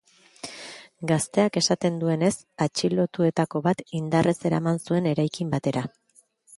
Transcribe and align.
Gazteak 1.11 1.59
esaten 1.61 1.99
duenez, 2.05 2.33
atxilotuetako 2.67 3.65
bat 3.71 3.87
indarrez 4.03 4.37
eraman 4.53 4.85
zuen 4.89 5.15
eraikin 5.15 5.57
batera. 5.57 5.91